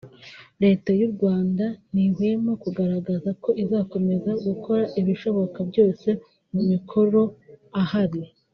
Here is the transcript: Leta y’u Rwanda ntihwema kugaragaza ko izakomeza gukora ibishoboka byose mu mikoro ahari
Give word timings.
Leta 0.63 0.89
y’u 0.99 1.09
Rwanda 1.13 1.65
ntihwema 1.91 2.51
kugaragaza 2.63 3.29
ko 3.43 3.49
izakomeza 3.63 4.31
gukora 4.45 4.83
ibishoboka 4.99 5.59
byose 5.69 6.07
mu 6.53 6.61
mikoro 6.71 7.21
ahari 7.81 8.21